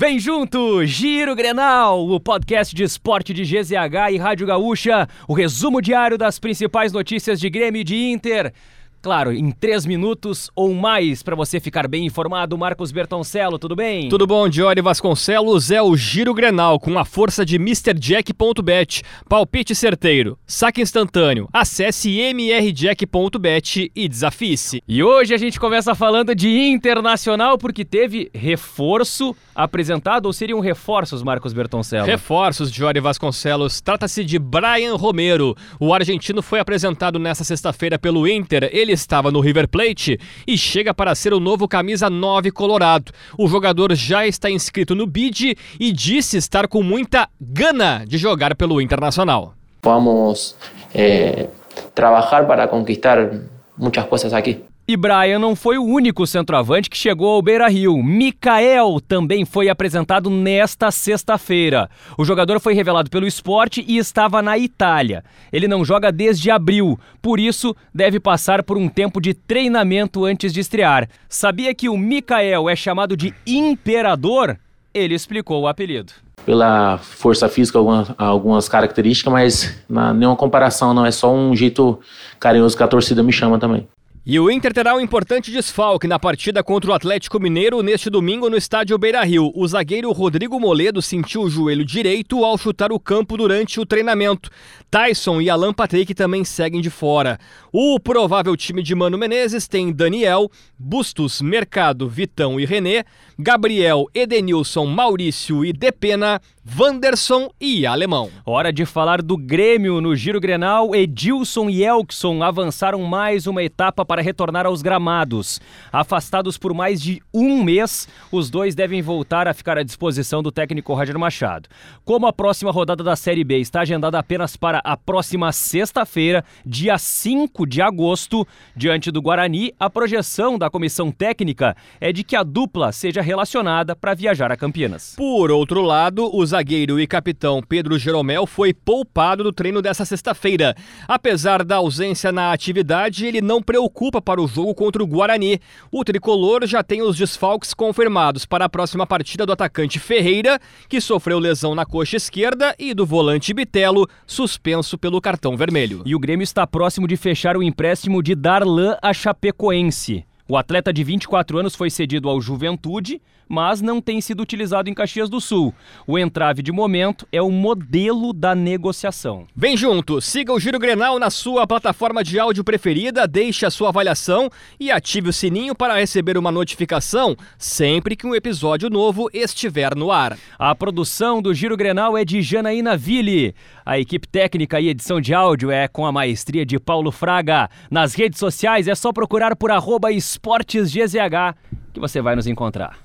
Vem 0.00 0.16
junto, 0.16 0.86
Giro 0.86 1.34
Grenal, 1.34 2.08
o 2.08 2.20
podcast 2.20 2.72
de 2.72 2.84
esporte 2.84 3.34
de 3.34 3.42
GZH 3.42 4.12
e 4.12 4.16
Rádio 4.16 4.46
Gaúcha, 4.46 5.08
o 5.26 5.34
resumo 5.34 5.82
diário 5.82 6.16
das 6.16 6.38
principais 6.38 6.92
notícias 6.92 7.40
de 7.40 7.50
Grêmio 7.50 7.80
e 7.80 7.84
de 7.84 7.96
Inter. 7.96 8.52
Claro, 9.00 9.32
em 9.32 9.50
três 9.52 9.86
minutos 9.86 10.50
ou 10.56 10.74
mais 10.74 11.22
para 11.22 11.36
você 11.36 11.60
ficar 11.60 11.86
bem 11.86 12.04
informado. 12.04 12.58
Marcos 12.58 12.90
Bertoncello, 12.90 13.58
tudo 13.58 13.76
bem? 13.76 14.08
Tudo 14.08 14.26
bom, 14.26 14.48
Diori 14.48 14.82
Vasconcelos. 14.82 15.70
É 15.70 15.80
o 15.80 15.96
Giro 15.96 16.34
Grenal 16.34 16.80
com 16.80 16.98
a 16.98 17.04
força 17.04 17.46
de 17.46 17.56
MrJack.bet. 17.56 19.02
Palpite 19.28 19.74
certeiro, 19.74 20.36
saque 20.46 20.82
instantâneo. 20.82 21.48
Acesse 21.52 22.18
mrjack.bet 22.18 23.92
e 23.94 24.08
desafie-se. 24.08 24.82
E 24.88 25.02
hoje 25.02 25.32
a 25.32 25.38
gente 25.38 25.60
começa 25.60 25.94
falando 25.94 26.34
de 26.34 26.48
Internacional 26.48 27.56
porque 27.56 27.84
teve 27.84 28.30
reforço 28.34 29.34
apresentado 29.54 30.26
ou 30.26 30.32
seriam 30.32 30.60
reforços, 30.60 31.22
Marcos 31.22 31.52
Bertoncello? 31.52 32.06
Reforços, 32.06 32.70
Diori 32.70 33.00
Vasconcelos. 33.00 33.80
Trata-se 33.80 34.24
de 34.24 34.38
Brian 34.38 34.94
Romero. 34.96 35.56
O 35.78 35.94
argentino 35.94 36.42
foi 36.42 36.60
apresentado 36.60 37.18
nesta 37.18 37.44
sexta-feira 37.44 37.98
pelo 37.98 38.26
Inter. 38.26 38.68
Ele 38.72 38.87
ele 38.88 38.92
estava 38.94 39.30
no 39.30 39.40
River 39.40 39.68
Plate 39.68 40.18
e 40.46 40.56
chega 40.56 40.94
para 40.94 41.14
ser 41.14 41.34
o 41.34 41.40
novo 41.40 41.68
camisa 41.68 42.08
9 42.08 42.50
colorado. 42.50 43.12
O 43.36 43.46
jogador 43.46 43.94
já 43.94 44.26
está 44.26 44.50
inscrito 44.50 44.94
no 44.94 45.06
BID 45.06 45.56
e 45.78 45.92
disse 45.92 46.38
estar 46.38 46.66
com 46.66 46.82
muita 46.82 47.28
gana 47.38 48.04
de 48.06 48.16
jogar 48.16 48.56
pelo 48.56 48.80
Internacional. 48.80 49.54
Vamos 49.82 50.56
eh, 50.94 51.48
trabalhar 51.94 52.46
para 52.46 52.66
conquistar 52.66 53.30
muitas 53.78 54.04
coisas 54.04 54.32
aqui. 54.32 54.62
E 54.90 54.96
Brian 54.96 55.38
não 55.38 55.54
foi 55.54 55.76
o 55.76 55.84
único 55.84 56.26
centroavante 56.26 56.88
que 56.88 56.96
chegou 56.96 57.34
ao 57.34 57.42
Beira 57.42 57.68
Rio. 57.68 58.02
Mikael 58.02 58.98
também 59.06 59.44
foi 59.44 59.68
apresentado 59.68 60.30
nesta 60.30 60.90
sexta-feira. 60.90 61.90
O 62.16 62.24
jogador 62.24 62.58
foi 62.58 62.72
revelado 62.72 63.10
pelo 63.10 63.26
esporte 63.26 63.84
e 63.86 63.98
estava 63.98 64.40
na 64.40 64.56
Itália. 64.56 65.22
Ele 65.52 65.68
não 65.68 65.84
joga 65.84 66.10
desde 66.10 66.50
abril, 66.50 66.98
por 67.20 67.38
isso 67.38 67.76
deve 67.94 68.18
passar 68.18 68.62
por 68.62 68.78
um 68.78 68.88
tempo 68.88 69.20
de 69.20 69.34
treinamento 69.34 70.24
antes 70.24 70.54
de 70.54 70.60
estrear. 70.60 71.06
Sabia 71.28 71.74
que 71.74 71.90
o 71.90 71.98
Mikael 71.98 72.66
é 72.66 72.74
chamado 72.74 73.14
de 73.14 73.34
Imperador? 73.46 74.58
Ele 74.94 75.14
explicou 75.14 75.62
o 75.62 75.68
apelido 75.68 76.12
pela 76.48 76.96
força 76.96 77.46
física, 77.46 77.78
algumas, 77.78 78.10
algumas 78.16 78.68
características, 78.70 79.30
mas 79.30 79.84
na, 79.86 80.14
nenhuma 80.14 80.34
comparação, 80.34 80.94
não. 80.94 81.04
É 81.04 81.10
só 81.10 81.30
um 81.30 81.54
jeito 81.54 82.00
carinhoso 82.40 82.74
que 82.74 82.82
a 82.82 82.88
torcida 82.88 83.22
me 83.22 83.30
chama 83.30 83.58
também. 83.58 83.86
E 84.30 84.38
o 84.38 84.50
Inter 84.50 84.74
terá 84.74 84.94
um 84.94 85.00
importante 85.00 85.50
desfalque 85.50 86.06
na 86.06 86.18
partida 86.18 86.62
contra 86.62 86.90
o 86.90 86.92
Atlético 86.92 87.40
Mineiro 87.40 87.82
neste 87.82 88.10
domingo 88.10 88.50
no 88.50 88.58
estádio 88.58 88.98
Beira 88.98 89.24
Rio. 89.24 89.50
O 89.54 89.66
zagueiro 89.66 90.12
Rodrigo 90.12 90.60
Moledo 90.60 91.00
sentiu 91.00 91.40
o 91.40 91.48
joelho 91.48 91.82
direito 91.82 92.44
ao 92.44 92.58
chutar 92.58 92.92
o 92.92 93.00
campo 93.00 93.38
durante 93.38 93.80
o 93.80 93.86
treinamento. 93.86 94.50
Tyson 94.90 95.40
e 95.40 95.48
Alan 95.48 95.72
Patrick 95.72 96.14
também 96.14 96.44
seguem 96.44 96.82
de 96.82 96.90
fora. 96.90 97.38
O 97.72 97.98
provável 97.98 98.54
time 98.54 98.82
de 98.82 98.94
Mano 98.94 99.16
Menezes 99.16 99.66
tem 99.66 99.90
Daniel, 99.90 100.50
Bustos, 100.78 101.40
Mercado, 101.40 102.06
Vitão 102.06 102.60
e 102.60 102.66
René, 102.66 103.04
Gabriel, 103.38 104.04
Edenilson, 104.14 104.84
Maurício 104.84 105.64
e 105.64 105.72
Depena, 105.72 106.38
Wanderson 106.78 107.48
e 107.58 107.86
Alemão. 107.86 108.30
Hora 108.44 108.70
de 108.70 108.84
falar 108.84 109.22
do 109.22 109.38
Grêmio 109.38 110.02
no 110.02 110.14
Giro 110.14 110.38
Grenal. 110.38 110.94
Edilson 110.94 111.70
e 111.70 111.82
Elkson 111.82 112.42
avançaram 112.42 113.00
mais 113.02 113.46
uma 113.46 113.62
etapa 113.62 114.04
para 114.04 114.17
retornar 114.20 114.66
aos 114.66 114.82
gramados. 114.82 115.60
Afastados 115.92 116.58
por 116.58 116.74
mais 116.74 117.00
de 117.00 117.22
um 117.32 117.62
mês, 117.62 118.06
os 118.30 118.50
dois 118.50 118.74
devem 118.74 119.00
voltar 119.00 119.48
a 119.48 119.54
ficar 119.54 119.78
à 119.78 119.82
disposição 119.82 120.42
do 120.42 120.52
técnico 120.52 120.92
Roger 120.92 121.18
Machado. 121.18 121.68
Como 122.04 122.26
a 122.26 122.32
próxima 122.32 122.70
rodada 122.70 123.02
da 123.02 123.16
Série 123.16 123.44
B 123.44 123.58
está 123.58 123.80
agendada 123.80 124.18
apenas 124.18 124.56
para 124.56 124.80
a 124.84 124.96
próxima 124.96 125.52
sexta-feira, 125.52 126.44
dia 126.66 126.98
5 126.98 127.66
de 127.66 127.80
agosto, 127.80 128.46
diante 128.76 129.10
do 129.10 129.22
Guarani, 129.22 129.72
a 129.78 129.88
projeção 129.88 130.58
da 130.58 130.68
comissão 130.68 131.10
técnica 131.10 131.76
é 132.00 132.12
de 132.12 132.24
que 132.24 132.36
a 132.36 132.42
dupla 132.42 132.92
seja 132.92 133.22
relacionada 133.22 133.94
para 133.94 134.14
viajar 134.14 134.50
a 134.50 134.56
Campinas. 134.56 135.14
Por 135.16 135.50
outro 135.50 135.82
lado, 135.82 136.34
os 136.36 136.50
zagueiro 136.50 136.98
e 136.98 137.06
capitão 137.06 137.62
Pedro 137.62 137.98
Jeromel 137.98 138.46
foi 138.46 138.74
poupado 138.74 139.44
do 139.44 139.52
treino 139.52 139.80
dessa 139.80 140.04
sexta-feira. 140.04 140.74
Apesar 141.06 141.64
da 141.64 141.76
ausência 141.76 142.32
na 142.32 142.52
atividade, 142.52 143.26
ele 143.26 143.40
não 143.40 143.62
preocupa 143.62 144.07
para 144.10 144.40
o 144.40 144.48
jogo 144.48 144.74
contra 144.74 145.02
o 145.02 145.06
Guarani. 145.06 145.60
O 145.92 146.04
tricolor 146.04 146.66
já 146.66 146.82
tem 146.82 147.02
os 147.02 147.16
desfalques 147.16 147.74
confirmados 147.74 148.46
para 148.46 148.64
a 148.64 148.68
próxima 148.68 149.06
partida 149.06 149.44
do 149.44 149.52
atacante 149.52 149.98
Ferreira, 149.98 150.58
que 150.88 151.00
sofreu 151.00 151.38
lesão 151.38 151.74
na 151.74 151.84
coxa 151.84 152.16
esquerda, 152.16 152.74
e 152.78 152.94
do 152.94 153.04
volante 153.04 153.52
Bitelo, 153.52 154.08
suspenso 154.26 154.96
pelo 154.96 155.20
cartão 155.20 155.56
vermelho. 155.56 156.02
E 156.06 156.14
o 156.14 156.18
Grêmio 156.18 156.44
está 156.44 156.66
próximo 156.66 157.08
de 157.08 157.16
fechar 157.16 157.56
o 157.56 157.62
empréstimo 157.62 158.22
de 158.22 158.34
Darlan 158.34 158.96
a 159.02 159.12
Chapecoense. 159.12 160.27
O 160.50 160.56
atleta 160.56 160.90
de 160.94 161.04
24 161.04 161.58
anos 161.58 161.74
foi 161.74 161.90
cedido 161.90 162.26
ao 162.26 162.40
Juventude, 162.40 163.20
mas 163.48 163.80
não 163.80 164.00
tem 164.00 164.20
sido 164.20 164.42
utilizado 164.42 164.88
em 164.88 164.94
Caxias 164.94 165.28
do 165.28 165.40
Sul. 165.40 165.74
O 166.06 166.18
entrave 166.18 166.62
de 166.62 166.70
momento 166.70 167.26
é 167.32 167.40
o 167.40 167.50
modelo 167.50 168.32
da 168.32 168.54
negociação. 168.54 169.46
Vem 169.54 169.76
junto, 169.76 170.20
siga 170.20 170.52
o 170.52 170.60
Giro 170.60 170.78
Grenal 170.78 171.18
na 171.18 171.30
sua 171.30 171.66
plataforma 171.66 172.22
de 172.22 172.38
áudio 172.38 172.64
preferida, 172.64 173.26
deixe 173.26 173.64
a 173.64 173.70
sua 173.70 173.88
avaliação 173.88 174.50
e 174.78 174.90
ative 174.90 175.30
o 175.30 175.32
sininho 175.32 175.74
para 175.74 175.98
receber 175.98 176.36
uma 176.36 176.52
notificação 176.52 177.36
sempre 177.58 178.16
que 178.16 178.26
um 178.26 178.34
episódio 178.34 178.90
novo 178.90 179.28
estiver 179.32 179.94
no 179.94 180.12
ar. 180.12 180.36
A 180.58 180.74
produção 180.74 181.40
do 181.40 181.54
Giro 181.54 181.76
Grenal 181.76 182.16
é 182.16 182.24
de 182.24 182.42
Janaína 182.42 182.96
Ville. 182.96 183.54
A 183.84 183.98
equipe 183.98 184.28
técnica 184.28 184.80
e 184.80 184.88
edição 184.88 185.20
de 185.20 185.32
áudio 185.32 185.70
é 185.70 185.88
com 185.88 186.04
a 186.04 186.12
maestria 186.12 186.64
de 186.66 186.78
Paulo 186.78 187.10
Fraga. 187.10 187.70
Nas 187.90 188.14
redes 188.14 188.38
sociais 188.38 188.88
é 188.88 188.94
só 188.94 189.12
procurar 189.12 189.56
por 189.56 189.70
arroba 189.70 190.12
esportesgzh 190.38 191.54
que 191.92 192.00
você 192.00 192.22
vai 192.22 192.36
nos 192.36 192.46
encontrar. 192.46 192.96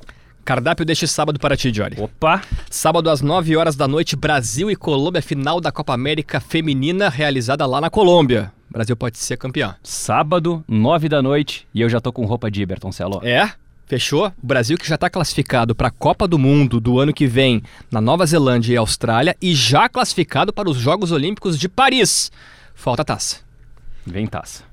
Cardápio 0.45 0.85
deste 0.85 1.07
sábado 1.07 1.39
para 1.39 1.55
ti, 1.55 1.73
Jory. 1.73 1.99
Opa! 1.99 2.41
Sábado 2.69 3.09
às 3.09 3.21
9 3.21 3.55
horas 3.55 3.75
da 3.75 3.88
noite, 3.88 4.16
Brasil 4.16 4.69
e 4.69 4.75
Colômbia, 4.75 5.21
final 5.21 5.61
da 5.61 5.71
Copa 5.71 5.94
América 5.94 6.39
Feminina, 6.39 7.09
realizada 7.09 7.66
lá 7.66 7.79
na 7.79 7.89
Colômbia. 7.89 8.51
Brasil 8.69 8.95
pode 8.95 9.17
ser 9.17 9.38
campeão. 9.38 9.73
Sábado, 9.81 10.63
9 10.67 11.07
da 11.07 11.21
noite, 11.21 11.66
e 11.73 11.79
eu 11.79 11.89
já 11.89 12.01
tô 12.01 12.11
com 12.11 12.25
roupa 12.25 12.51
de 12.51 12.61
Iberton 12.61 12.91
Celo. 12.91 13.21
É? 13.23 13.51
Fechou? 13.85 14.27
O 14.27 14.45
Brasil 14.45 14.77
que 14.77 14.88
já 14.88 14.95
está 14.95 15.09
classificado 15.09 15.73
para 15.73 15.88
a 15.88 15.91
Copa 15.91 16.27
do 16.27 16.38
Mundo 16.38 16.79
do 16.79 17.00
ano 17.00 17.13
que 17.13 17.25
vem 17.25 17.63
na 17.89 18.01
Nova 18.01 18.25
Zelândia 18.25 18.73
e 18.73 18.77
Austrália 18.77 19.38
e 19.41 19.55
já 19.55 19.88
classificado 19.88 20.51
para 20.51 20.69
os 20.69 20.77
Jogos 20.77 21.11
Olímpicos 21.11 21.57
de 21.57 21.69
Paris. 21.69 22.31
Falta 22.73 23.05
taça. 23.05 23.38
Vem 24.05 24.27
taça. 24.27 24.63